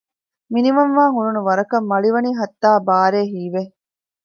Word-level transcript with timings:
މިނިވަންވާން 0.51 1.13
އުޅުނު 1.15 1.41
ވަރަކަށް 1.47 1.87
މަޅި 1.89 2.09
ވަނީ 2.15 2.29
ހައްތާ 2.39 2.69
ބާރޭ 2.87 3.21
ހީވެ 3.33 3.63